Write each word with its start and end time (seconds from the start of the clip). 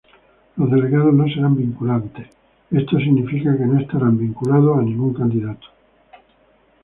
Los 0.57 0.71
delegados 0.71 1.13
no 1.13 1.25
serán 1.27 1.55
vinculados; 1.55 2.09
Esto 2.71 2.97
significa 2.97 3.55
que 3.55 3.67
no 3.67 3.79
estará 3.79 4.05
vinculado 4.07 4.73
a 4.73 4.81
ningún 4.81 5.13
candidato. 5.13 5.67